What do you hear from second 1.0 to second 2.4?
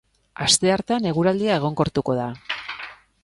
eguraldia egonkortuko da.